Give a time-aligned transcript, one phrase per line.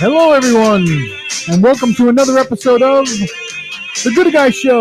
[0.00, 0.86] Hello, everyone,
[1.50, 4.80] and welcome to another episode of The Good Guy Show.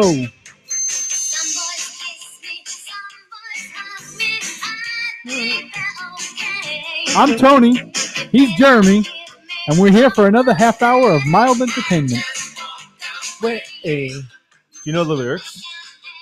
[7.18, 7.92] I'm Tony,
[8.32, 9.06] he's Jeremy,
[9.68, 12.24] and we're here for another half hour of mild entertainment.
[13.42, 14.08] Wait, a.
[14.08, 14.22] Do
[14.86, 15.62] you know the lyrics?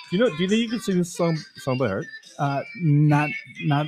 [0.09, 0.35] Do you know?
[0.35, 2.07] Do you think you can sing this song song by heart?
[2.39, 3.29] Uh, not,
[3.61, 3.85] not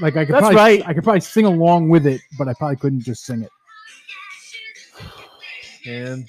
[0.00, 0.82] like I could That's probably, right.
[0.86, 3.50] I could probably sing along with it, but I probably couldn't just sing it.
[5.86, 6.28] And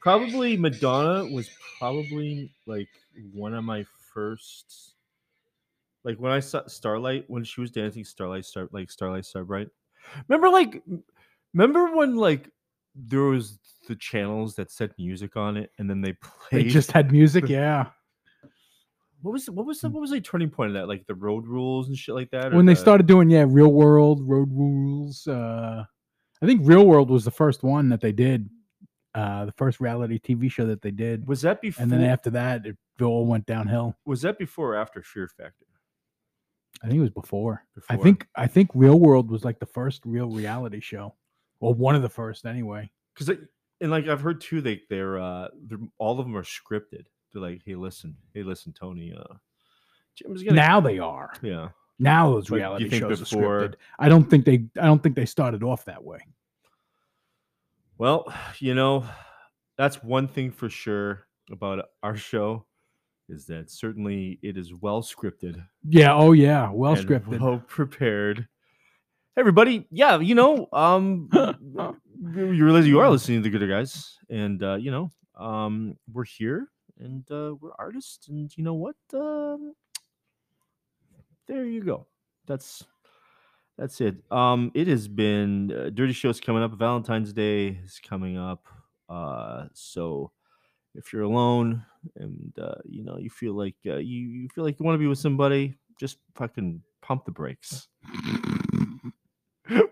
[0.00, 1.48] probably Madonna was
[1.78, 2.88] probably like
[3.32, 4.92] one of my first.
[6.04, 9.68] Like when I saw Starlight when she was dancing Starlight Star like Starlight Starbright.
[10.28, 10.82] Remember like
[11.52, 12.50] remember when like
[12.94, 16.92] there was the channels that said music on it and then they played They just
[16.92, 17.86] had music, yeah.
[19.22, 21.46] what was what was the, what was the turning point of that like the road
[21.46, 25.26] rules and shit like that When they the- started doing, yeah, Real World, Road Rules.
[25.26, 25.84] Uh,
[26.40, 28.48] I think Real World was the first one that they did,
[29.16, 31.26] uh, the first reality TV show that they did.
[31.26, 33.96] was that before And then after that, it all went downhill.
[34.04, 35.64] was that before or after Fear Factor?
[36.82, 37.64] I think it was before.
[37.88, 41.14] I think I think Real World was like the first real reality show,
[41.60, 42.90] or one of the first anyway.
[43.14, 43.34] because
[43.80, 47.06] and like I've heard too, they they're uh they're all of them are scripted.
[47.32, 49.34] They're like, hey, listen, hey, listen, Tony, uh,
[50.14, 51.32] Jim's gonna Now they are.
[51.42, 51.68] yeah.
[51.98, 53.74] Now those reality shows before- are scripted.
[53.98, 54.66] I don't think they.
[54.78, 56.18] I don't think they started off that way.
[57.98, 59.04] Well, you know,
[59.78, 62.66] that's one thing for sure about our show
[63.28, 66.14] is that certainly it is well scripted, Yeah.
[66.14, 66.70] Oh yeah.
[66.70, 67.40] Well scripted.
[67.40, 68.46] well prepared.
[69.34, 73.66] Hey, everybody, yeah, you know, um, you you realize you are listening to the Gooder
[73.68, 76.68] Guys, and uh, you know, um, we're here
[76.98, 78.96] and uh, we're artists, and you know what?
[79.12, 79.74] Um,
[81.46, 82.06] there you go.
[82.46, 82.84] That's
[83.78, 84.16] that's it.
[84.30, 86.72] Um, it has been uh, Dirty Show's coming up.
[86.78, 88.66] Valentine's Day is coming up.
[89.08, 90.32] Uh, so
[90.94, 91.84] if you're alone
[92.16, 95.00] and uh, you know you feel like uh, you you feel like you want to
[95.00, 97.88] be with somebody, just fucking pump the brakes.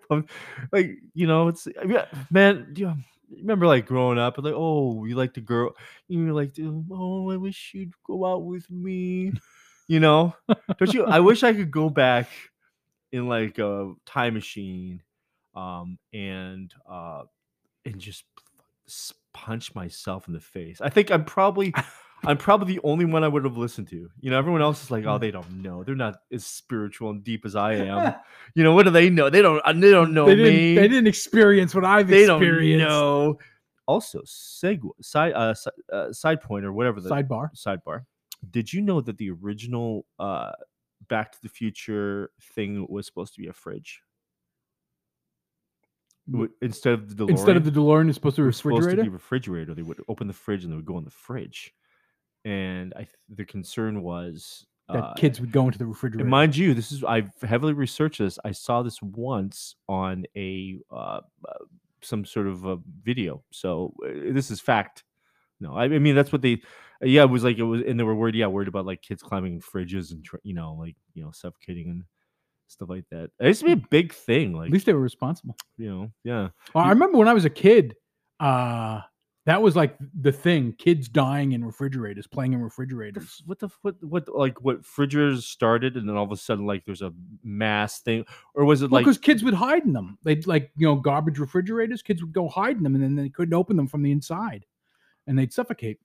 [0.71, 1.67] Like you know, it's
[2.31, 2.73] man.
[2.77, 2.95] You
[3.37, 4.39] remember like growing up?
[4.39, 5.75] Like, oh, you like the girl.
[6.07, 6.55] You like,
[6.93, 9.33] oh, I wish you'd go out with me.
[9.89, 10.35] You know,
[10.79, 11.05] don't you?
[11.05, 12.29] I wish I could go back
[13.15, 15.01] in like a time machine,
[15.55, 17.23] um, and uh,
[17.87, 18.25] and just
[19.33, 20.81] punch myself in the face.
[20.81, 21.73] I think I'm probably.
[22.27, 24.09] I'm probably the only one I would have listened to.
[24.21, 25.85] You know, everyone else is like, "Oh, they don't know.
[25.85, 28.15] They're not as spiritual and deep as I am."
[28.55, 29.29] You know, what do they know?
[29.29, 29.61] They don't.
[29.63, 30.43] uh, They don't know they me.
[30.43, 30.75] didn't.
[30.77, 32.89] They didn't experience what I've They don't experienced.
[32.89, 33.39] know.
[33.87, 37.51] Also, segue side uh, si- uh, side point or whatever the Sidebar.
[37.55, 38.07] sidebar.
[38.51, 40.53] Did you know that the original uh,
[41.09, 44.01] Back to the Future thing was supposed to be a fridge
[46.31, 47.31] W- W- instead of the DeLorean?
[47.31, 49.05] Instead of the DeLorean, it's supposed to be was supposed refrigerator.
[49.05, 49.75] to be refrigerator.
[49.75, 51.75] They would open the fridge and they would go in the fridge.
[52.45, 56.23] And I, the concern was that uh, kids would go into the refrigerator.
[56.23, 58.39] and mind you, this is I've heavily researched this.
[58.45, 61.65] I saw this once on a uh, uh,
[62.03, 65.05] some sort of a video, so uh, this is fact.
[65.61, 66.61] No, I, I mean that's what they.
[67.05, 68.35] Yeah, it was like it was, and they were worried.
[68.35, 71.89] Yeah, worried about like kids climbing fridges and tr- you know, like you know, suffocating
[71.91, 72.05] and
[72.69, 73.31] stuff like that.
[73.41, 74.53] It used to be a big thing.
[74.53, 75.57] Like At least they were responsible.
[75.77, 76.49] you know, yeah.
[76.75, 77.95] Well, I remember when I was a kid,
[78.41, 79.01] uh,
[79.47, 83.43] that was like the thing: kids dying in refrigerators, playing in refrigerators.
[83.45, 86.85] what the what what like what refrigerators started and then all of a sudden like
[86.87, 87.13] there's a
[87.43, 90.19] mass thing or was it like because kids would hide in them.
[90.23, 92.01] They'd like you know garbage refrigerators.
[92.03, 94.65] Kids would go hide in them, and then they couldn't open them from the inside,
[95.27, 95.99] and they'd suffocate.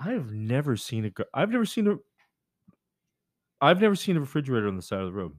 [0.00, 1.24] I've never seen a.
[1.34, 1.96] I've never seen a.
[3.60, 5.32] I've never seen a refrigerator on the side of the road.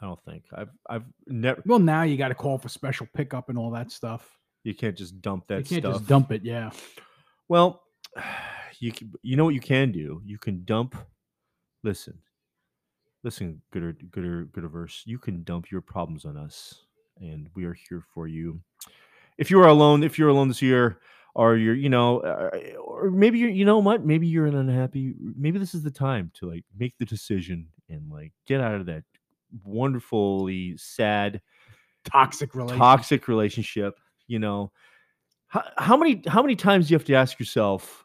[0.00, 0.70] I don't think I've.
[0.88, 1.60] I've never.
[1.66, 4.38] Well, now you got to call for special pickup and all that stuff.
[4.62, 5.94] You can't just dump that you can't stuff.
[5.96, 6.44] just dump it.
[6.44, 6.70] Yeah.
[7.48, 7.82] Well,
[8.78, 10.22] you can, you know what you can do.
[10.24, 10.96] You can dump.
[11.82, 12.16] Listen,
[13.24, 15.02] listen, gooder, gooder, gooderverse.
[15.06, 16.84] You can dump your problems on us,
[17.20, 18.60] and we are here for you.
[19.38, 21.00] If you are alone, if you're alone this year,
[21.34, 25.14] or you're, you know, uh, or maybe you're, you know what, maybe you're an unhappy.
[25.18, 28.86] Maybe this is the time to like make the decision and like get out of
[28.86, 29.02] that
[29.64, 31.40] wonderfully sad
[32.04, 32.78] Toxic relationship.
[32.78, 34.70] toxic relationship you know
[35.46, 38.04] how, how many how many times do you have to ask yourself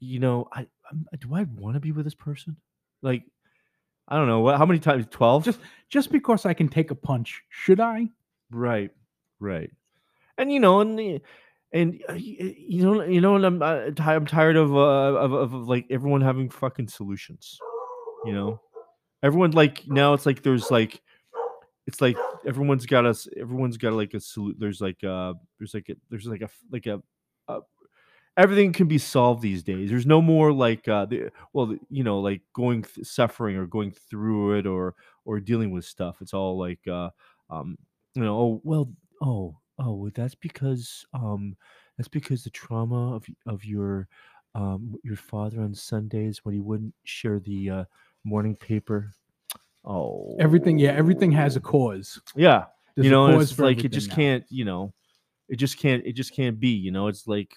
[0.00, 2.56] you know i I'm- do i want to be with this person
[3.02, 3.22] like
[4.08, 6.94] i don't know what how many times 12 Just just because I can take a
[6.94, 8.08] punch, should I?
[8.50, 8.90] right
[9.38, 9.70] right
[10.38, 11.20] and you know and the-
[11.72, 15.52] and uh, you know you know and i'm uh, i'm tired of, uh, of of
[15.54, 17.58] of, like everyone having fucking solutions
[18.24, 18.60] you know
[19.22, 21.00] everyone like now it's like there's like
[21.88, 23.26] it's like everyone's got us.
[23.34, 24.56] Everyone's got like a salute.
[24.58, 27.02] There's like uh there's like a there's like a like a,
[27.48, 27.60] a
[28.36, 29.88] everything can be solved these days.
[29.88, 33.92] There's no more like uh the, well you know like going th- suffering or going
[34.10, 36.18] through it or or dealing with stuff.
[36.20, 37.08] It's all like uh
[37.48, 37.78] um
[38.14, 38.92] you know oh well
[39.22, 41.56] oh oh well, that's because um
[41.96, 44.08] that's because the trauma of of your
[44.54, 47.84] um your father on Sundays when he wouldn't share the uh
[48.24, 49.12] morning paper.
[49.84, 52.20] Oh Everything, yeah, everything has a cause.
[52.36, 52.64] yeah
[52.94, 54.14] There's you a know and cause it's for like it everything just now.
[54.16, 54.92] can't you know
[55.48, 57.54] it just can't it just can't be you know it's like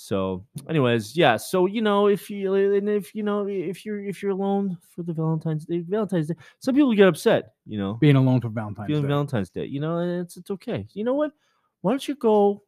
[0.00, 4.22] so anyways yeah so you know if you and if you know if you're if
[4.22, 7.94] you're alone for the valentine's day valentine's day some people get upset you know?
[7.94, 9.08] Being alone for Valentine's feeling Day.
[9.08, 10.86] valentine's day you know it's it's okay.
[10.92, 11.32] You know what?
[11.80, 12.62] Why don't you go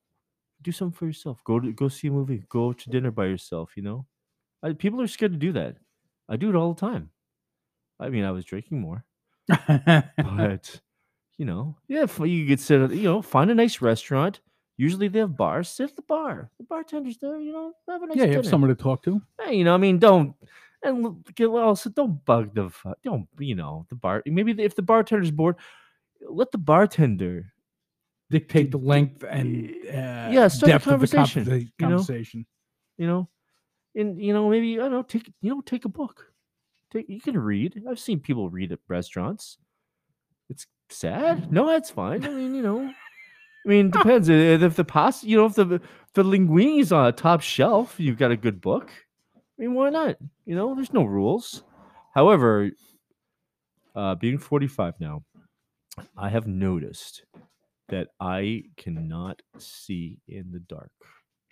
[0.60, 1.40] do something for yourself?
[1.44, 4.06] Go to go see a movie go to dinner by yourself you know?
[4.64, 5.76] I, people are scared to do that.
[6.28, 7.10] I do it all the time.
[8.00, 9.04] I mean i was drinking more.
[9.86, 10.80] But
[11.38, 14.40] you know, yeah, if you could sit, you know, find a nice restaurant.
[14.80, 15.68] Usually they have bars.
[15.68, 16.50] Sit at the bar.
[16.56, 17.38] The bartender's there.
[17.38, 18.38] You know, have a nice yeah, you dinner.
[18.38, 19.20] have someone to talk to.
[19.38, 20.34] Hey, you know, I mean, don't
[20.82, 24.22] and get also don't bug the fu- don't you know the bar.
[24.24, 25.56] Maybe if the bartender's bored,
[26.26, 27.52] let the bartender.
[28.30, 31.88] Dictate the length and uh, Yeah, start the depth of the, conversation, the you know?
[31.88, 32.46] conversation.
[32.96, 33.28] You know,
[33.94, 35.02] and you know maybe I don't know.
[35.02, 36.32] Take you know take a book.
[36.90, 37.82] Take you can read.
[37.86, 39.58] I've seen people read at restaurants.
[40.48, 41.52] It's sad.
[41.52, 42.24] No, that's fine.
[42.24, 42.90] I mean, you know.
[43.64, 45.80] I mean, it depends if the pasta, you know, if the
[46.14, 48.90] the linguini's on a top shelf, you've got a good book.
[49.36, 50.16] I mean, why not?
[50.46, 51.62] You know, there's no rules.
[52.14, 52.70] However,
[53.94, 55.22] uh, being 45 now,
[56.16, 57.24] I have noticed
[57.88, 60.90] that I cannot see in the dark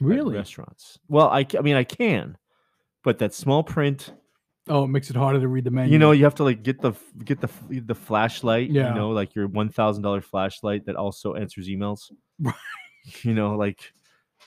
[0.00, 0.36] Really?
[0.36, 0.98] restaurants.
[1.08, 2.38] Well, I, I mean, I can,
[3.04, 4.12] but that small print,
[4.68, 5.92] Oh, it makes it harder to read the menu.
[5.92, 6.92] you know, you have to like get the
[7.24, 7.48] get the
[7.80, 8.88] the flashlight, Yeah.
[8.88, 12.10] you know, like your one thousand dollar flashlight that also answers emails.
[12.38, 12.54] Right.
[13.22, 13.92] You know, like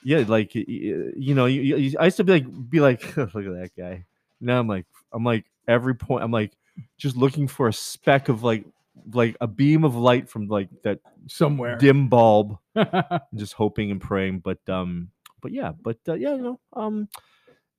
[0.03, 3.43] yeah, like you know, you, you, I used to be like be like, look at
[3.61, 4.05] that guy.
[4.39, 6.51] Now I'm like, I'm like every point, I'm like
[6.97, 8.65] just looking for a speck of like
[9.13, 11.77] like a beam of light from like that somewhere.
[11.77, 12.57] dim bulb
[13.35, 15.09] just hoping and praying but um
[15.41, 17.07] but yeah but uh, yeah you know um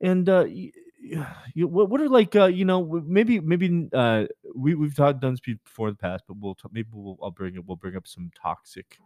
[0.00, 0.44] and uh
[1.54, 5.32] you, what, what are like uh you know maybe maybe uh we, we've talked done
[5.32, 7.96] this before in the past but we'll t- maybe we'll i'll bring it we'll bring
[7.96, 8.98] up some toxic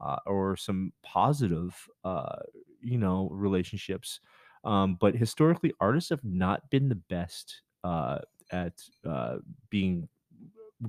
[0.00, 2.36] uh, or some positive uh
[2.82, 4.20] you know relationships
[4.64, 8.18] um but historically artists have not been the best uh
[8.52, 8.74] at
[9.06, 9.36] uh
[9.70, 10.08] being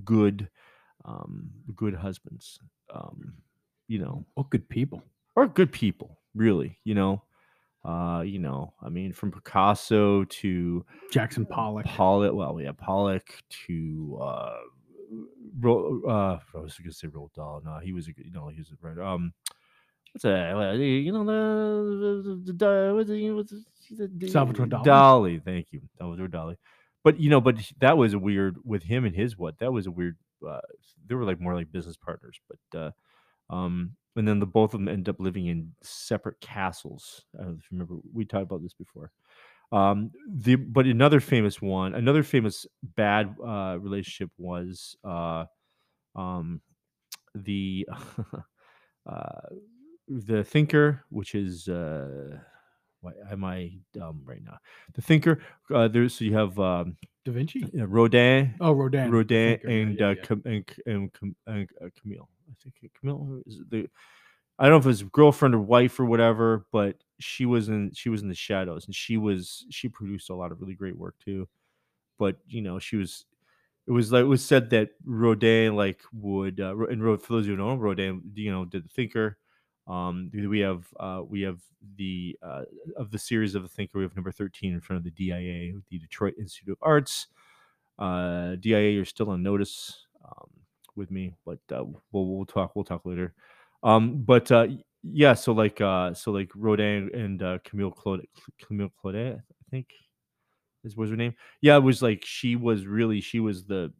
[0.04, 0.50] good
[1.06, 2.60] um good husbands
[2.94, 3.34] um
[3.88, 5.04] you know or good people.
[5.36, 6.80] or good people, really.
[6.84, 7.24] You know,
[7.88, 11.86] uh, you know, I mean, from Picasso to Jackson Pollock.
[11.86, 12.34] Pollock.
[12.34, 13.24] Well, yeah, Pollock
[13.68, 14.58] to uh,
[15.60, 17.62] Ro- uh, I was gonna say Roald Dahl.
[17.64, 18.26] No, he was a good.
[18.26, 18.98] You know, he was a right.
[18.98, 19.34] Um,
[20.12, 20.54] what's that?
[20.54, 23.52] uh, You know the the, the, the what's the, what's
[23.92, 24.84] the, the Salvatore Dali?
[24.84, 25.44] Dali.
[25.44, 26.58] Thank you, Salvatore Dali.
[27.06, 29.60] But you know, but that was a weird with him and his what?
[29.60, 30.18] That was a weird.
[30.46, 30.60] Uh,
[31.08, 32.92] they were like more like business partners, but uh,
[33.50, 37.26] um, and then the both of them end up living in separate castles.
[37.40, 39.12] I don't if you remember we talked about this before.
[39.72, 45.46] Um, the but another famous one, another famous bad uh, relationship was uh,
[46.16, 46.62] um,
[47.36, 47.88] the
[49.06, 49.42] uh,
[50.08, 52.40] the thinker, which is uh,
[53.30, 54.58] am I dumb right now?
[54.94, 55.40] The thinker.
[55.74, 56.96] Uh, there's so you have um,
[57.28, 57.66] Da Vinci.
[57.78, 59.12] uh, Rodin, Oh, Rodin.
[59.12, 60.22] Rodin yeah, and, yeah, uh, yeah.
[60.24, 61.12] Cam- and and,
[61.46, 62.30] and uh, Camille.
[62.50, 63.90] I think Camille is the.
[64.58, 67.92] I don't know if it was girlfriend or wife or whatever, but she was in
[67.94, 70.98] she was in the shadows and she was she produced a lot of really great
[70.98, 71.50] work too.
[72.18, 73.26] But you know she was.
[73.88, 77.58] It was like it was said that Rodin like would uh, and for those who
[77.58, 79.38] don't know Rodin you know did the Thinker.
[79.88, 81.60] Um, we have uh, we have
[81.96, 82.64] the uh,
[82.98, 85.74] of the series of the Thinker we have number thirteen in front of the DIA,
[85.90, 87.28] the Detroit Institute of Arts.
[88.00, 90.50] Uh dia you're still on notice um
[90.96, 93.34] with me but uh we'll, we'll talk we'll talk later.
[93.82, 94.68] Um but uh
[95.02, 98.26] yeah so like uh so like rodin and camille claude
[98.64, 99.88] camille Claudel i think
[100.84, 101.34] is was her name?
[101.62, 103.92] Yeah it was like she was really she was the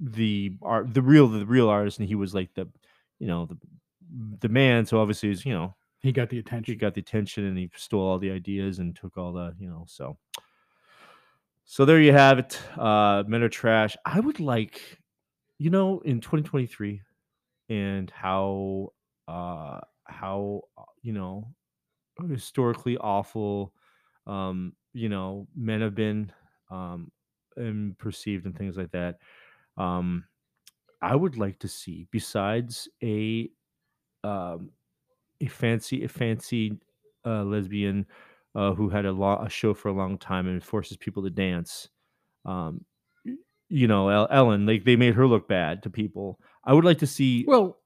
[0.00, 2.68] the art the real the real artist and he was like the
[3.20, 3.56] you know the
[4.40, 6.74] the man so obviously he's you know He got the attention.
[6.74, 9.68] he got the attention and he stole all the ideas and took all the you
[9.68, 10.18] know so
[11.64, 15.00] so there you have it uh men are trash i would like
[15.58, 17.02] you know in 2023
[17.68, 18.92] and how
[19.28, 21.52] uh how uh, you know
[22.28, 23.74] historically awful
[24.26, 26.32] um you know men have been
[26.70, 27.10] um
[27.56, 29.18] and perceived and things like that
[29.76, 30.24] um
[31.02, 33.50] I would like to see besides a
[34.26, 34.70] um
[35.40, 36.78] a fancy a fancy
[37.24, 38.06] uh, lesbian
[38.54, 41.30] uh, who had a, lo- a show for a long time and forces people to
[41.30, 41.88] dance.
[42.44, 42.84] Um,
[43.68, 46.38] you know, El- Ellen, like they made her look bad to people.
[46.64, 47.44] I would like to see.
[47.46, 47.78] Well,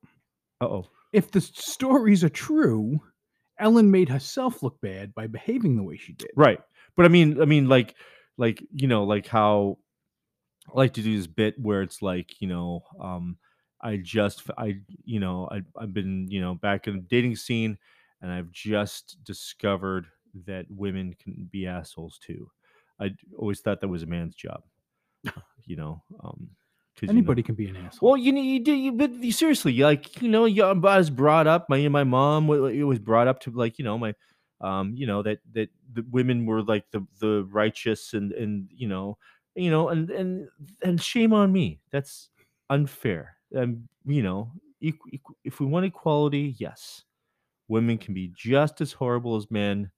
[0.60, 0.86] oh.
[1.12, 3.00] if the stories are true,
[3.58, 6.30] Ellen made herself look bad by behaving the way she did.
[6.36, 6.60] Right.
[6.96, 7.94] But I mean, I mean, like,
[8.36, 9.78] like you know, like how
[10.68, 13.38] I like to do this bit where it's like, you know, um,
[13.82, 17.78] I just, I, you know, I, I've been, you know, back in the dating scene,
[18.20, 20.06] and I've just discovered
[20.46, 22.50] that women can be assholes too.
[23.00, 24.62] I always thought that was a man's job,
[25.64, 26.02] you know.
[26.22, 26.50] Um,
[26.96, 28.10] 'cause, you know- Anybody can be an asshole.
[28.10, 31.10] well, you know, you do, you, but you- seriously, like, you know, you, I was
[31.10, 34.14] brought up, my my mom, it was brought up to like, you know, my,
[34.60, 38.86] um, you know, that that the women were like the the righteous and and you
[38.88, 39.16] know,
[39.54, 40.48] you know, and and
[40.82, 41.80] and shame on me.
[41.90, 42.28] That's
[42.68, 43.36] unfair.
[43.56, 44.52] Um, you know,
[45.44, 47.04] if we want equality, yes,
[47.68, 49.92] women can be just as horrible as men,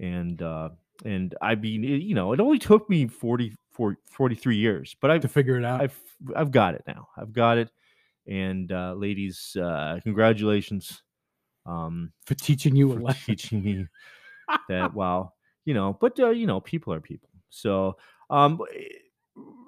[0.00, 0.70] and uh,
[1.04, 5.10] and I mean, it- you know, it only took me 40, 40 43 years, but
[5.10, 5.84] I to figure it out.
[5.84, 6.00] I've
[6.36, 7.08] I've got it now.
[7.16, 7.72] I've got it.
[8.26, 11.02] And uh, ladies, uh, congratulations
[11.66, 13.26] um, for teaching you a for lesson.
[13.26, 13.86] teaching me
[14.68, 14.94] that.
[14.94, 17.30] Wow, you know, but uh, you know, people are people.
[17.50, 17.98] So,
[18.30, 18.60] um,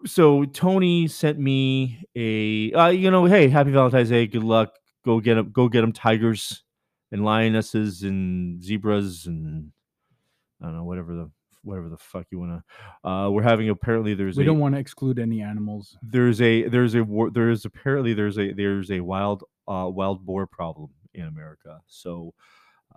[0.04, 4.26] so Tony sent me a, uh, you know, hey, happy Valentine's Day.
[4.26, 4.74] Good luck.
[5.04, 5.50] Go get them.
[5.52, 5.92] Go get them.
[5.92, 6.64] Tigers
[7.10, 9.70] and lionesses and zebras and
[10.60, 11.30] I don't know whatever the
[11.64, 12.62] whatever the fuck you want
[13.04, 13.08] to.
[13.08, 15.96] Uh, we're having apparently there's We a don't want to exclude any animals.
[16.02, 20.24] there's a there's a war there is apparently there's a there's a wild uh wild
[20.24, 21.80] boar problem in America.
[21.86, 22.32] So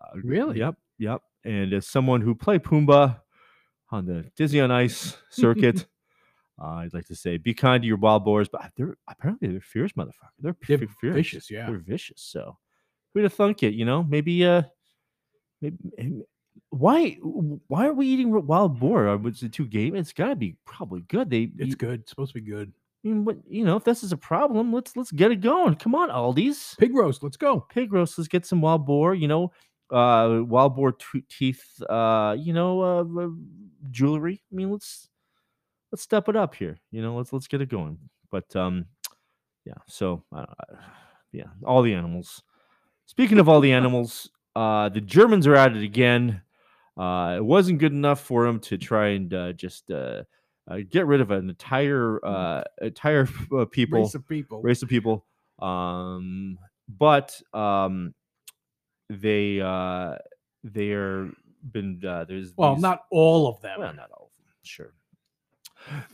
[0.01, 0.59] uh, Really?
[0.59, 1.21] Yep, yep.
[1.43, 3.19] And as someone who played Pumbaa
[3.91, 5.85] on the Disney on Ice circuit,
[6.61, 9.61] uh, I'd like to say be kind to your wild boars, but they're apparently they're
[9.61, 10.11] fierce motherfuckers.
[10.39, 11.15] They're, They're f- fierce.
[11.15, 11.67] vicious, yeah.
[11.67, 12.21] They're vicious.
[12.21, 12.57] So
[13.13, 13.73] who'd have thunk it?
[13.73, 14.63] You know, maybe uh,
[15.61, 15.77] maybe.
[16.69, 17.11] why
[17.67, 19.09] why are we eating wild boar?
[19.09, 19.95] Uh, Was it too game?
[19.95, 21.29] It's got to be probably good.
[21.29, 22.01] They It's eat- good.
[22.01, 22.71] It's supposed to be good.
[23.03, 25.75] I mean, what you know, if this is a problem, let's let's get it going.
[25.75, 27.21] Come on, Aldi's Pig roast.
[27.21, 27.59] Let's go.
[27.69, 28.17] pig roast.
[28.17, 29.13] Let's get some wild boar.
[29.13, 29.51] You know,
[29.91, 31.63] uh, wild boar t- teeth.
[31.87, 33.29] Uh, you know, uh, uh,
[33.91, 34.41] jewelry.
[34.51, 35.07] I mean, let's
[35.91, 36.77] let's step it up here.
[36.91, 37.97] You know, let's let's get it going.
[38.31, 38.85] But um,
[39.65, 39.73] yeah.
[39.87, 40.45] So uh,
[41.31, 42.41] yeah, all the animals.
[43.05, 46.41] Speaking of all the animals, uh, the Germans are at it again.
[46.97, 50.23] Uh, it wasn't good enough for them to try and uh, just uh,
[50.69, 53.27] uh, get rid of an entire uh, entire
[53.57, 54.61] uh, people Race of people.
[54.61, 55.25] race of people.
[55.59, 58.13] Um, but um,
[59.09, 60.15] they uh,
[60.63, 61.29] they're
[61.71, 63.79] been uh, there's well, these- not all of them.
[63.79, 64.93] well, not all of them, sure.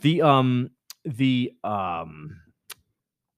[0.00, 0.70] The um
[1.04, 2.36] the um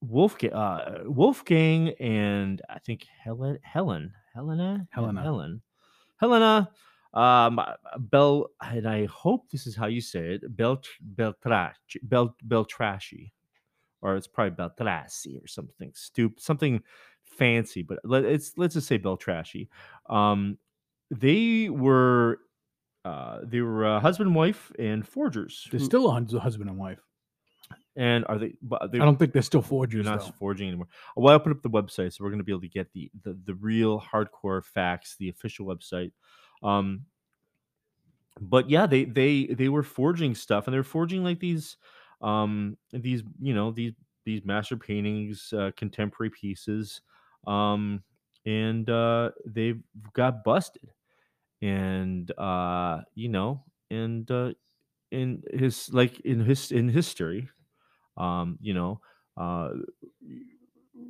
[0.01, 4.87] Wolfgang uh Wolfgang and I think Helen Helen Helena?
[4.91, 5.23] Helena.
[5.23, 5.63] Helen.
[6.17, 6.71] Helena
[7.15, 7.61] um
[7.99, 10.83] Bel and I hope this is how you say it Bel
[11.15, 13.31] Beltrash Bel Beltrashy
[14.03, 16.83] or it's probably Beltrassi or something stupid something
[17.25, 19.69] fancy but let, it's let's just say Beltrashy
[20.11, 20.59] um
[21.11, 22.41] they were
[23.05, 25.67] uh, they were uh, husband and wife and forgers.
[25.71, 27.01] They're who- still a hus- husband and wife.
[27.97, 28.55] and are they?
[28.63, 30.05] But they, I don't think they're still they're forgers.
[30.07, 30.33] not though.
[30.39, 30.89] forging anymore.
[31.17, 33.11] Well, I'll put up the website, so we're going to be able to get the,
[33.23, 36.13] the the real hardcore facts, the official website.
[36.63, 37.03] Um,
[38.41, 41.77] but yeah, they they they were forging stuff, and they're forging like these,
[42.21, 43.93] um, these you know these
[44.25, 47.01] these master paintings, uh, contemporary pieces,
[47.47, 48.03] um,
[48.47, 49.81] and uh, they've
[50.15, 50.91] got busted,
[51.65, 54.53] and uh, you know, and uh,
[55.11, 57.49] in his like in his in history,
[58.19, 59.01] um, you know,
[59.39, 59.71] uh,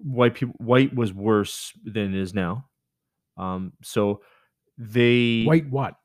[0.04, 2.68] white people white was worse than it is now.
[3.37, 4.23] Um, so
[4.78, 5.96] they White what?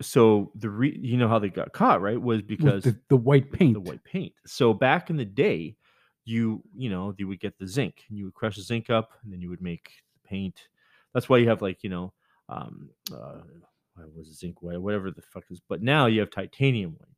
[0.00, 3.52] so the re- you know how they got caught right was because the, the white
[3.52, 3.74] paint.
[3.74, 4.32] the white paint.
[4.46, 5.76] So back in the day,
[6.24, 9.10] you you know you would get the zinc and you would crush the zinc up
[9.22, 10.56] and then you would make the paint.
[11.14, 12.12] That's why you have like you know
[12.48, 13.42] um uh
[14.14, 15.60] was zinc white whatever the fuck is.
[15.68, 17.08] But now you have titanium white.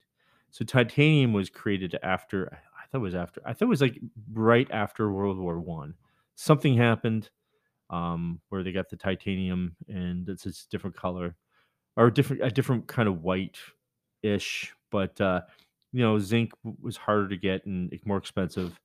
[0.51, 3.99] So titanium was created after I thought it was after I thought it was like
[4.33, 5.95] right after World War One.
[6.37, 7.31] Something happened
[7.91, 11.37] um where they got the titanium and it's a different color
[11.97, 13.59] or different a different kind of white
[14.23, 15.41] ish but uh
[15.93, 16.51] you know zinc
[16.81, 18.81] was harder to get and more expensive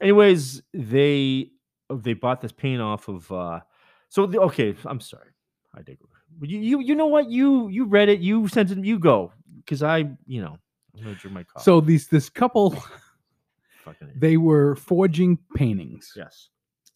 [0.00, 1.50] anyways they
[1.92, 3.60] they bought this paint off of uh
[4.08, 5.30] so the, okay i'm sorry
[5.74, 5.98] i dig
[6.42, 9.82] you, you you know what you you read it you sent it you go because
[9.82, 10.58] i you know
[10.96, 12.70] i'm gonna drink my coffee So these this couple
[13.84, 16.12] fucking they were forging paintings.
[16.16, 16.48] yes.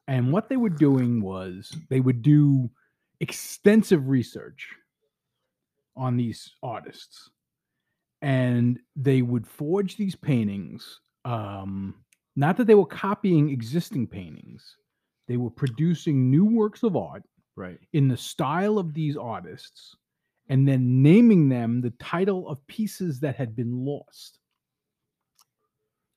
[0.06, 2.70] And what they were doing was they would do
[3.20, 4.66] extensive research
[5.96, 7.28] on these artists.
[8.22, 11.00] And they would forge these paintings.
[11.26, 11.94] Um,
[12.36, 14.76] not that they were copying existing paintings,
[15.26, 17.22] they were producing new works of art
[17.58, 17.78] Right.
[17.92, 19.96] in the style of these artists
[20.48, 24.38] and then naming them the title of pieces that had been lost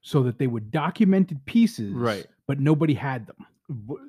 [0.01, 2.25] so that they were documented pieces Right.
[2.47, 3.37] but nobody had them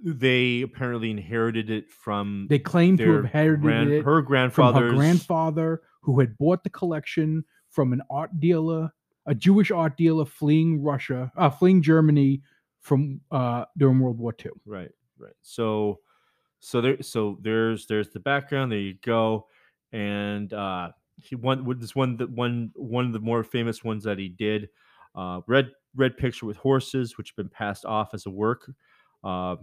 [0.04, 4.90] They apparently inherited it from they claimed to have inherited gran- it her from her
[4.90, 8.90] grandfather who had bought the collection from an art dealer
[9.26, 12.42] a jewish art dealer fleeing russia uh, fleeing germany
[12.80, 15.34] from uh, during world war ii Right, right.
[15.42, 16.00] So,
[16.64, 18.70] so there, so there's there's the background.
[18.70, 19.48] There you go,
[19.90, 24.16] and uh, he one this one that one one of the more famous ones that
[24.16, 24.68] he did,
[25.16, 28.70] uh, red red picture with horses, which have been passed off as a work
[29.24, 29.56] uh,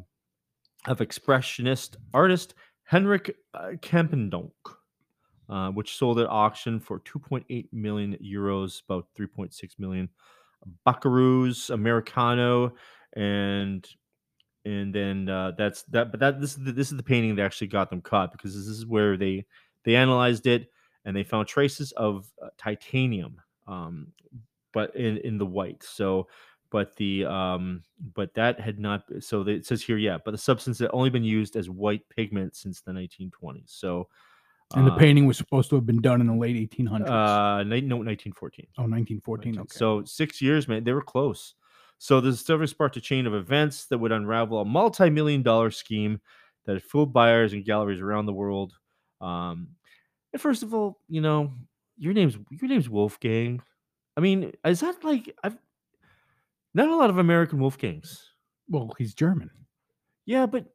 [0.87, 2.53] of expressionist artist
[2.83, 4.51] Henrik uh, Campendonk.
[5.49, 10.07] Uh, which sold at auction for 2.8 million euros, about 3.6 million
[10.85, 12.71] buckaroos, Americano,
[13.13, 13.87] and
[14.65, 16.11] and then uh, that's that.
[16.11, 18.53] But that this is the, this is the painting that actually got them caught because
[18.53, 19.45] this is where they
[19.83, 20.71] they analyzed it
[21.05, 24.07] and they found traces of uh, titanium, um,
[24.73, 25.81] but in in the white.
[25.83, 26.27] So,
[26.71, 29.03] but the um, but that had not.
[29.21, 32.07] So the, it says here, yeah, but the substance had only been used as white
[32.09, 33.63] pigment since the 1920s.
[33.67, 34.07] So.
[34.75, 37.97] and the painting was supposed to have been done in the late 1800s Uh, no,
[37.97, 38.67] 1914.
[38.77, 39.61] oh 1914 19.
[39.61, 41.55] okay So six years, man, they were close.
[41.99, 46.19] So the discovery sparked a chain of events that would unravel a multi-million dollar scheme
[46.65, 48.73] that fooled buyers and galleries around the world.
[49.21, 49.67] Um,
[50.31, 51.51] and first of all, you know,
[51.97, 53.61] your name's your name's Wolfgang.
[54.15, 55.57] I mean, is that like I've
[56.73, 58.17] not a lot of American Wolfgangs.
[58.69, 59.49] well he's german
[60.25, 60.65] Yeah, but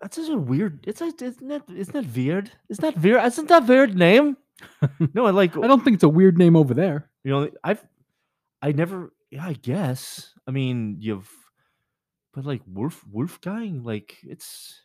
[0.00, 0.84] that's just a weird.
[0.86, 2.50] It's like isn't that isn't that weird?
[2.68, 3.24] Isn't that weird?
[3.24, 4.36] Isn't that weird name?
[5.14, 7.82] no, I like i don't think it's a weird name over there You know, I've
[8.60, 10.34] I never yeah, I guess.
[10.46, 11.30] I mean, you've
[12.34, 14.82] but like Wolf Wolfgang, like it's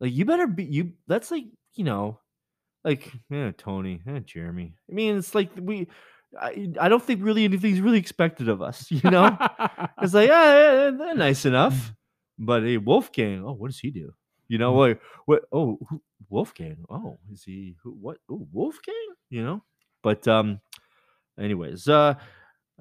[0.00, 1.44] like you better be you that's like,
[1.74, 2.20] you know,
[2.84, 4.74] like yeah, Tony, eh, Jeremy.
[4.90, 5.88] I mean, it's like we
[6.40, 9.36] I, I don't think really anything's really expected of us, you know?
[10.02, 10.54] it's like, yeah,
[10.86, 11.92] yeah, they're nice enough.
[12.38, 14.12] But hey, Wolfgang, oh, what does he do?
[14.48, 14.78] You know, Mm.
[14.88, 16.84] like what oh who, Wolfgang.
[16.90, 19.08] Oh, is he who what oh Wolfgang?
[19.30, 19.64] You know?
[20.02, 20.60] But um
[21.40, 22.14] anyways, uh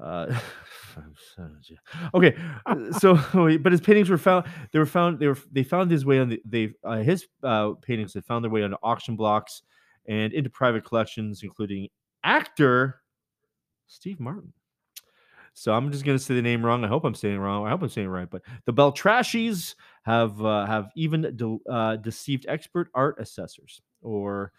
[0.02, 0.40] uh
[2.14, 3.16] okay uh, so
[3.60, 6.30] but his paintings were found they were found they were they found his way on
[6.30, 9.64] the they uh, his uh paintings they found their way onto auction blocks
[10.08, 11.88] and into private collections including
[12.24, 13.02] actor
[13.88, 14.54] steve martin.
[15.54, 16.84] So i'm just going to say the name wrong.
[16.84, 17.66] I hope i'm saying wrong.
[17.66, 22.46] I hope i'm saying right but the beltrashi's have uh, have even de- uh, deceived
[22.48, 24.52] expert art assessors or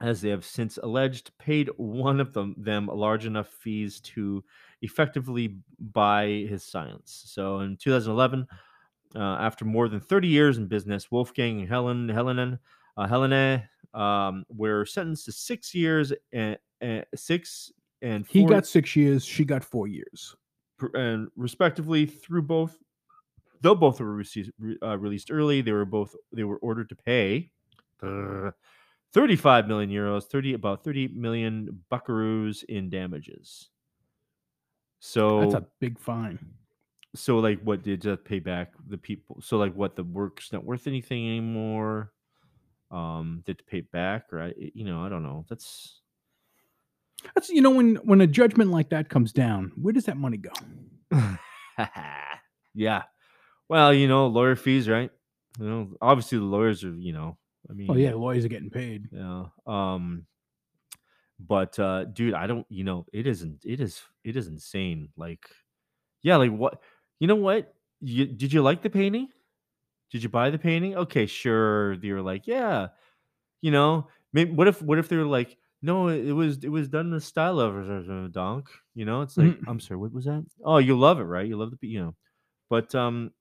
[0.00, 4.42] as they have since alleged, paid one of them, them large enough fees to
[4.82, 7.24] effectively by his silence.
[7.26, 8.46] So in 2011,
[9.14, 12.58] uh, after more than 30 years in business, Wolfgang and Helen Helenen
[12.96, 18.96] uh, Helene um, were sentenced to six years and, and six and he got six
[18.96, 20.36] years she got four years
[20.94, 22.78] and respectively through both.
[23.62, 27.52] Though both were re- uh, released early, they were both they were ordered to pay.
[28.02, 28.52] uh,
[29.12, 33.69] 35 million euros, 30 about 30 million buckaroos in damages.
[35.00, 36.38] So that's a big fine
[37.14, 39.40] so like what did just pay back the people?
[39.42, 42.12] So like what the work's not worth anything anymore?
[42.90, 45.44] Um, did to pay back or I, you know I don't know.
[45.48, 46.00] That's
[47.34, 50.38] that's you know when when a judgment like that comes down where does that money
[50.38, 50.52] go
[52.74, 53.02] yeah.
[53.68, 55.10] Well, you know lawyer fees, right?
[55.58, 57.36] You know, obviously the lawyers are you know.
[57.68, 59.46] I mean, oh yeah lawyers are getting paid Yeah.
[59.66, 60.26] Um
[61.46, 65.08] but uh dude, I don't you know, it isn't it is it is insane.
[65.16, 65.46] Like
[66.22, 66.80] yeah, like what
[67.18, 67.74] you know what?
[68.00, 69.28] You did you like the painting?
[70.10, 70.96] Did you buy the painting?
[70.96, 71.96] Okay, sure.
[71.96, 72.88] They were like, yeah.
[73.62, 76.88] You know, maybe what if what if they were like, no, it was it was
[76.88, 78.68] done in the style of a donk.
[78.94, 79.56] You know, it's like.
[79.66, 80.44] I'm sorry, what was that?
[80.64, 81.46] Oh, you love it, right?
[81.46, 82.14] You love the you know.
[82.68, 83.32] But um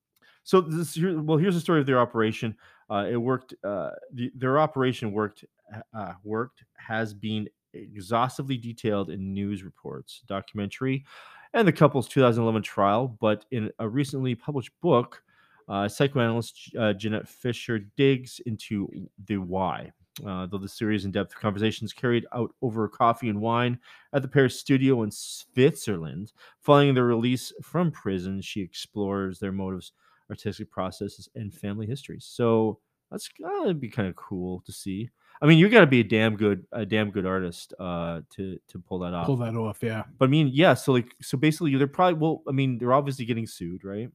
[0.43, 2.55] so this here well here's the story of their operation.
[2.89, 3.53] Uh, it worked.
[3.63, 5.45] Uh, the, their operation worked.
[5.93, 11.05] Uh, worked has been exhaustively detailed in news reports, documentary,
[11.53, 13.17] and the couple's 2011 trial.
[13.19, 15.23] But in a recently published book,
[15.67, 18.89] uh, psychoanalyst uh, Jeanette Fischer digs into
[19.25, 19.91] the why.
[20.25, 23.79] Uh, though the series in-depth conversations carried out over coffee and wine
[24.11, 26.33] at the Paris studio in Switzerland.
[26.59, 29.93] Following their release from prison, she explores their motives,
[30.29, 32.25] artistic processes, and family histories.
[32.25, 32.79] So
[33.09, 35.09] that's gotta be kind of cool to see.
[35.41, 38.59] I mean, you got to be a damn good, a damn good artist uh, to
[38.67, 39.25] to pull that off.
[39.25, 40.03] Pull that off, yeah.
[40.17, 40.73] But I mean, yeah.
[40.73, 42.43] So like, so basically, they're probably well.
[42.47, 44.09] I mean, they're obviously getting sued, right?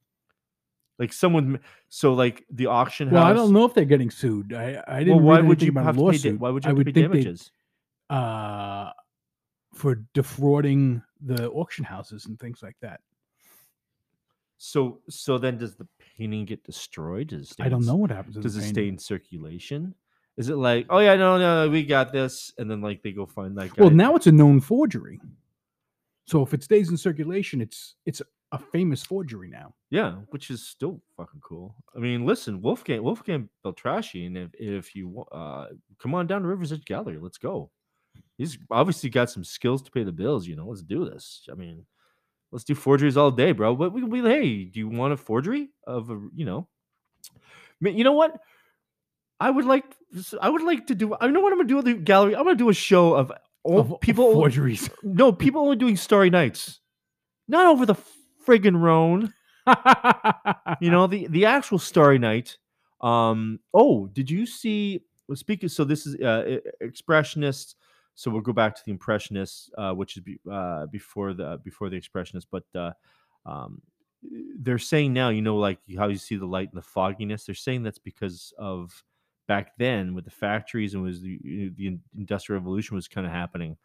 [0.99, 1.59] Like someone,
[1.89, 3.15] so like the auction house.
[3.15, 4.53] Well, I don't know if they're getting sued.
[4.53, 6.33] I I didn't Well, why would you about have to pay?
[6.33, 7.51] why would you I would to pay think they- damages?
[8.11, 8.91] uh,
[9.73, 13.01] for defrauding the auction houses and things like that.
[14.59, 17.29] So, so then does the painting get destroyed?
[17.29, 18.37] Does it stay I don't know what happens.
[18.37, 18.75] Does the it painting.
[18.75, 19.95] stay in circulation?
[20.37, 23.27] Is it like, oh yeah, no, no, we got this, and then like they go
[23.27, 23.83] find that guy?
[23.83, 25.21] Well, now it's a known forgery.
[26.27, 28.21] So if it stays in circulation, it's it's
[28.51, 29.75] a famous forgery now.
[29.91, 31.77] Yeah, which is still fucking cool.
[31.95, 35.67] I mean, listen, Wolfgang Wolfgang Beltraschi, and if if you uh
[35.99, 37.71] come on down to Rivers Edge Gallery, let's go.
[38.37, 40.47] He's obviously got some skills to pay the bills.
[40.47, 41.47] You know, let's do this.
[41.51, 41.85] I mean,
[42.51, 43.77] let's do forgeries all day, bro.
[43.77, 46.69] But we, we hey, do you want a forgery of a you know?
[47.81, 48.41] You know what?
[49.45, 49.85] I would like
[50.41, 51.15] I would like to do.
[51.21, 52.35] I know what I'm gonna do with the gallery.
[52.35, 54.91] I'm gonna do a show of all people forgeries.
[55.03, 56.81] No, people only doing Starry Nights,
[57.49, 57.97] not over the
[58.47, 59.33] friggin' Rhone
[60.81, 62.59] you know the the actual starry night
[63.01, 67.75] um oh did you see well, speaking so this is uh e- expressionists
[68.15, 71.89] so we'll go back to the impressionists uh which is be, uh before the before
[71.89, 72.93] the expressionists but uh
[73.47, 73.81] um
[74.59, 77.55] they're saying now you know like how you see the light and the fogginess they're
[77.55, 79.03] saying that's because of
[79.47, 83.77] back then with the factories and was the the industrial revolution was kind of happening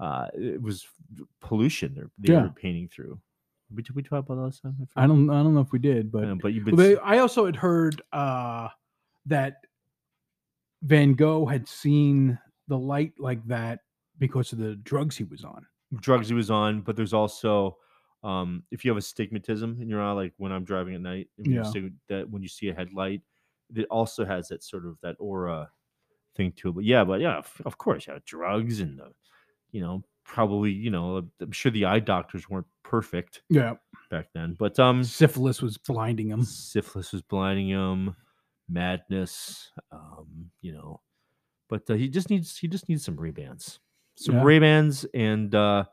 [0.00, 0.86] uh it was
[1.40, 2.42] pollution they're, they Yeah.
[2.42, 3.20] were painting through
[3.74, 5.06] we, did we talk about that last time I forget.
[5.06, 7.18] don't I don't know if we did, but I but you've Well, been they, I
[7.18, 8.68] also had heard uh,
[9.26, 9.66] that
[10.82, 13.80] Van Gogh had seen the light like that
[14.18, 15.66] because of the drugs he was on.
[16.00, 17.78] drugs he was on, but there's also
[18.22, 21.56] um, if you have astigmatism in your eye, like when I'm driving at night, you
[21.56, 21.62] Yeah.
[21.62, 23.22] see that when you see a headlight,
[23.74, 25.70] it also has that sort of that aura
[26.36, 26.72] thing to it.
[26.74, 29.12] But yeah, but yeah, of- of course, yeah, drugs and the,
[29.72, 33.74] you know, probably you know, I'm sure the eye doctors weren't perfect Yeah,
[34.10, 36.42] back then, but um, syphilis was blinding him.
[36.44, 38.14] syphilis was blinding him,
[38.68, 41.00] madness, um, you know,
[41.68, 43.80] but uh, he just needs he just needs some Ray-Bans,
[44.16, 44.42] some Yeah.
[44.44, 45.84] Ray-Bans, and uh,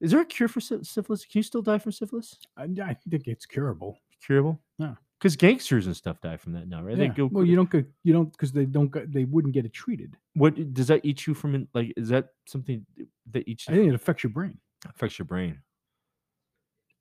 [0.00, 1.24] is there a cure for syphilis?
[1.24, 2.36] Can you still die from syphilis?
[2.56, 3.98] I, I think it's curable.
[4.24, 4.60] Curable?
[4.78, 4.94] Yeah.
[5.22, 6.98] Because gangsters and stuff die from that now, right?
[6.98, 7.28] They go.
[7.30, 10.16] well, you don't get you don't because they don't get, they wouldn't get it treated.
[10.34, 11.68] What does that eat you from?
[11.74, 12.84] Like, is that something
[13.30, 14.58] that eats I think it affects your brain.
[14.84, 15.60] affects your brain?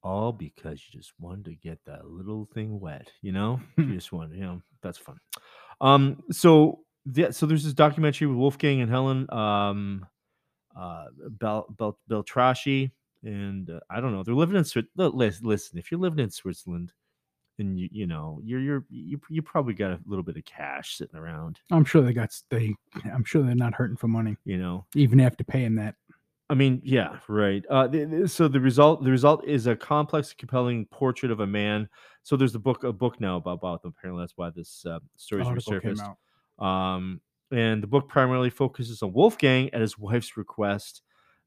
[0.03, 3.60] All because you just wanted to get that little thing wet, you know?
[3.79, 4.36] you just want.
[4.36, 5.17] you know, that's fun.
[5.79, 6.81] Um, so
[7.12, 10.05] yeah, so there's this documentary with Wolfgang and Helen um
[10.77, 12.91] uh Bel Bel Beltraschi,
[13.23, 15.15] and uh, I don't know, they're living in Switzerland.
[15.41, 16.93] Listen, if you're living in Switzerland
[17.62, 20.97] and you you know, you're you're you, you probably got a little bit of cash
[20.97, 22.76] sitting around, I'm sure they got they.
[23.06, 24.86] I'm sure they're not hurting for money you know.
[24.95, 25.95] even after paying that.
[26.50, 27.63] I mean, yeah, right.
[27.69, 31.47] Uh, th- th- so the result, the result is a complex, compelling portrait of a
[31.47, 31.88] man.
[32.24, 33.93] So there's a book, a book now about, about them.
[33.97, 36.15] Apparently, that's why this uh, story's Article came resurfaced.
[36.60, 36.65] out.
[36.65, 37.21] Um,
[37.52, 41.04] and the book primarily focuses on Wolfgang at his wife's request.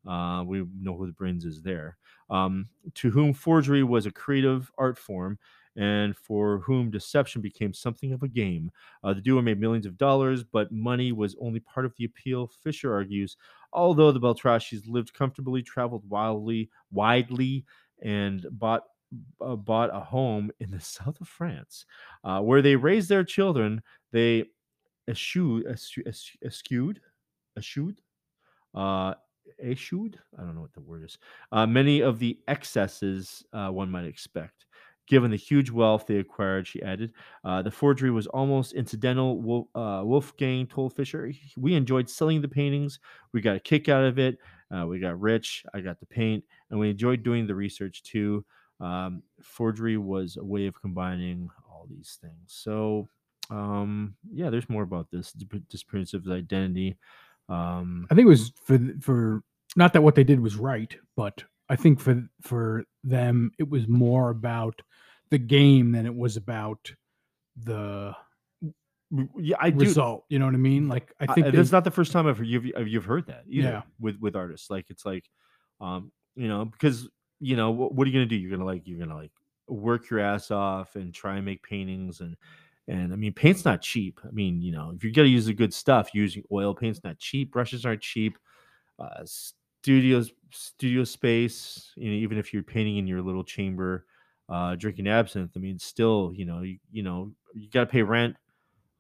[0.09, 1.99] Uh, we know who the brains is there.
[2.31, 5.39] Um, to whom forgery was a creative art form,
[5.77, 8.71] and for whom deception became something of a game.
[9.03, 12.47] Uh, the duo made millions of dollars, but money was only part of the appeal.
[12.47, 13.37] Fischer argues,
[13.73, 17.65] although the Beltrashis lived comfortably, traveled wildly, widely,
[18.03, 18.85] and bought
[19.41, 21.87] uh, bought a home in the south of France,
[22.25, 23.83] uh, where they raised their children.
[24.13, 24.45] They
[25.09, 27.01] eschewed, eschew- esch- eschewed,
[27.57, 28.01] eschewed,
[28.75, 29.15] uh,
[29.63, 30.19] eschewed.
[30.39, 31.19] I don't know what the word is.
[31.53, 34.64] Uh, many of the excesses uh, one might expect.
[35.07, 37.13] Given the huge wealth they acquired, she added,
[37.45, 39.41] uh, the forgery was almost incidental.
[39.41, 43.01] Wolf, uh, Wolfgang told Fischer, "We enjoyed selling the paintings.
[43.33, 44.39] We got a kick out of it.
[44.71, 45.65] Uh, we got rich.
[45.75, 48.45] I got the paint, and we enjoyed doing the research too.
[48.81, 52.35] Um, forgery was a way of combining all these things.
[52.47, 53.09] So,
[53.51, 55.33] um, yeah, there's more about this
[55.69, 56.97] disappearance of identity.
[57.49, 59.43] Um, I think it was for for
[59.77, 63.89] not that what they did was right, but I think for for them it was
[63.89, 64.81] more about
[65.31, 66.93] the game than it was about
[67.57, 68.15] the
[69.39, 69.79] yeah, I do.
[69.85, 70.25] result.
[70.29, 70.89] You know what I mean?
[70.89, 73.45] Like I I- think that's not the first time I've you've uh, you've heard that
[73.49, 73.83] either Yeah.
[74.01, 74.71] with with artists.
[74.71, 75.25] Like it's like,
[75.81, 77.09] um, you know, because
[77.41, 78.37] you know what, what are you gonna do?
[78.37, 79.33] You're gonna like you're gonna like
[79.69, 82.37] work your ass off and try and make paintings and
[82.87, 84.21] And I mean, paint's not cheap.
[84.27, 87.19] I mean, you know, if you're gonna use the good stuff, using oil paint's not
[87.19, 87.53] cheap.
[87.53, 88.37] Brushes aren't cheap.
[88.99, 89.25] Uh,
[89.85, 91.93] studios, studio space.
[91.97, 94.07] You know, even if you're painting in your little chamber,
[94.49, 95.53] uh, drinking absinthe.
[95.55, 98.37] I mean, still, you know, you, you know, you got to pay rent.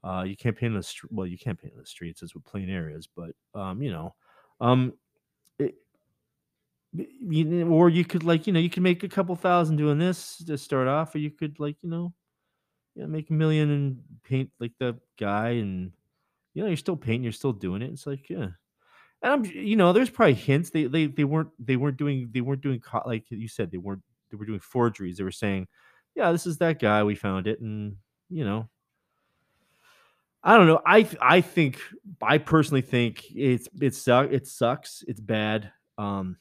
[0.03, 1.11] Uh, you can't paint in the street.
[1.11, 4.14] Well, you can't paint in the streets as with plain areas, but um, you know,
[4.61, 4.92] um,
[7.70, 10.59] or you could like, you know, you could make a couple thousand doing this to
[10.59, 12.12] start off, or you could like, you know,
[12.94, 15.92] yeah, make a million and paint like the guy, and
[16.53, 17.90] you know, you're still painting, you're still doing it.
[17.90, 18.49] It's like, yeah.
[19.24, 20.70] And I'm, you know, there's probably hints.
[20.70, 24.02] They, they, they weren't, they weren't doing, they weren't doing, like you said, they weren't,
[24.30, 25.16] they were doing forgeries.
[25.16, 25.66] They were saying,
[26.14, 27.02] yeah, this is that guy.
[27.02, 27.96] We found it, and
[28.30, 28.68] you know,
[30.42, 30.80] I don't know.
[30.87, 31.80] I I think
[32.22, 35.02] I personally think it's it suck it sucks.
[35.08, 35.72] It's bad.
[35.98, 36.37] Um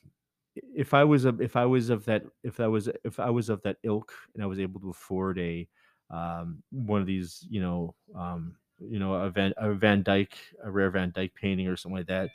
[0.76, 3.50] if I was a if I was of that if I was if I was
[3.50, 5.68] of that ilk and I was able to afford a
[6.12, 10.70] um one of these, you know, um you know, a Van a Van Dyke, a
[10.70, 12.30] rare Van Dyke painting or something like that.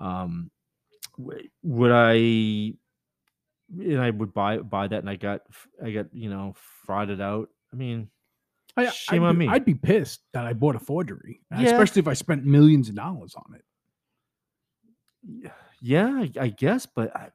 [0.00, 0.50] Um
[1.62, 2.14] would I
[3.78, 5.42] and I would buy buy that and I got
[5.84, 6.54] I got, you know,
[6.88, 7.48] frauded out.
[7.72, 8.08] I mean,
[8.76, 9.52] I, Shame I'd on be, me.
[9.52, 11.62] I'd be pissed that I bought a forgery, Yeah.
[11.62, 13.64] especially if I spent millions of dollars on it.
[15.80, 17.28] yeah, I, I guess, but I,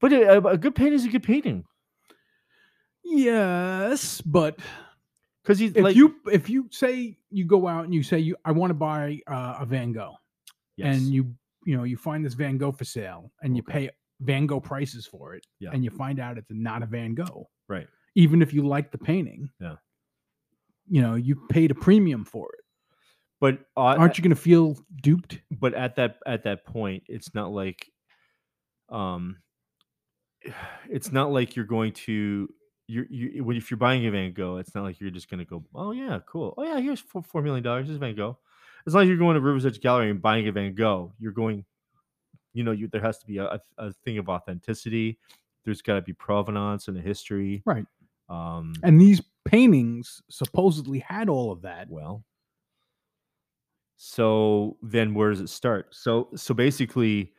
[0.00, 1.64] but a, a good painting is a good painting
[3.04, 4.58] Yes, but
[5.42, 8.52] because if like you if you say you go out and you say you I
[8.52, 10.16] want to buy uh, a Van Gogh,
[10.76, 10.96] yes.
[10.96, 11.34] and you
[11.68, 13.72] you know you find this Van Gogh for sale, and you Okay.
[13.88, 15.70] pay Van Gogh prices for it, Yeah.
[15.72, 18.98] and you find out it's not a Van Gogh, right, even if you like the
[18.98, 19.50] painting.
[19.60, 19.76] Yeah.
[20.90, 22.64] You know, you paid a premium for it.
[23.40, 25.40] but uh, Aren't you going to feel duped?
[25.60, 27.80] but at that at that point it's not like
[28.88, 29.36] um
[30.88, 32.48] it's not like you're going to
[32.86, 35.44] you're you when if you're buying a Van Gogh, it's not like you're just gonna
[35.44, 36.54] go, oh yeah, cool.
[36.56, 37.86] Oh yeah, here's four, four million dollars.
[37.86, 38.38] This is Van Gogh.
[38.88, 41.30] As long as you're going to Rivers Edge Gallery and buying a Van Gogh, you're
[41.30, 41.62] going,
[42.54, 45.18] you know, you there has to be a, a, a thing of authenticity.
[45.66, 47.62] There's got to be provenance and a history.
[47.66, 47.84] Right.
[48.30, 48.72] Um.
[48.82, 51.90] And these paintings supposedly had all of that.
[51.90, 52.24] Well,
[53.98, 55.88] so then where does it start?
[55.90, 57.34] So so basically,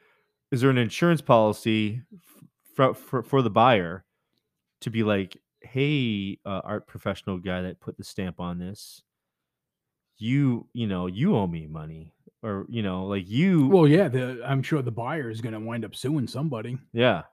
[0.51, 2.03] is there an insurance policy
[2.75, 4.05] for for, for the buyer
[4.81, 9.01] to be like, hey, uh, art professional guy that put the stamp on this,
[10.19, 14.41] you you know you owe me money, or you know like you Well, yeah, the,
[14.45, 16.77] I'm sure the buyer is going to wind up suing somebody.
[16.93, 17.23] Yeah.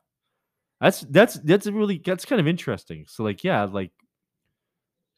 [0.80, 3.06] That's that's that's a really that's kind of interesting.
[3.08, 3.92] So like yeah, like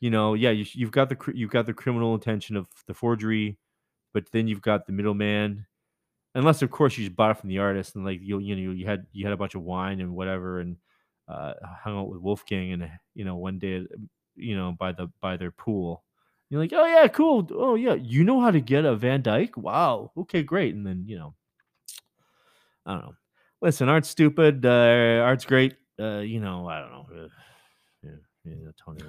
[0.00, 3.58] you know, yeah, you, you've got the you've got the criminal intention of the forgery,
[4.14, 5.66] but then you've got the middleman.
[6.34, 8.72] Unless of course you just bought it from the artist and like you you know
[8.72, 10.76] you had you had a bunch of wine and whatever and
[11.26, 13.84] uh hung out with Wolfgang and you know one day
[14.36, 16.04] you know by the by their pool.
[16.50, 17.46] You're like, "Oh yeah, cool.
[17.52, 19.56] Oh yeah, you know how to get a Van Dyke?
[19.56, 20.12] Wow.
[20.16, 21.34] Okay, great." And then, you know,
[22.86, 23.14] I don't know.
[23.60, 24.64] Listen, art's stupid.
[24.64, 25.76] Uh, art's great.
[26.00, 27.28] Uh, you know, I don't know.
[28.02, 28.10] Yeah,
[28.44, 29.02] yeah, Tony.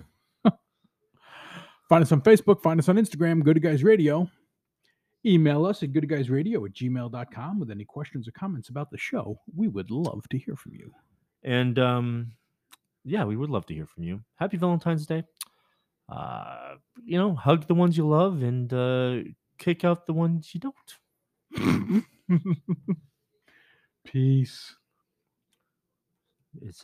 [1.90, 4.30] Find us on Facebook, find us on Instagram, Good Guys Radio.
[5.26, 9.40] Email us at goodguysradio at gmail.com with any questions or comments about the show.
[9.56, 10.94] We would love to hear from you.
[11.44, 12.32] And um,
[13.04, 14.22] yeah, we would love to hear from you.
[14.36, 15.24] Happy Valentine's Day.
[16.10, 19.20] Uh, you know, hug the ones you love and uh,
[19.58, 22.06] kick out the ones you don't.
[24.04, 24.76] Peace.
[26.62, 26.78] It's